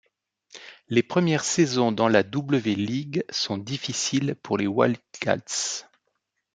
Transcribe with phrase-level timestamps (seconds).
[0.89, 5.85] Les premières saisons dans la W-League sont difficiles pour les Wildcats.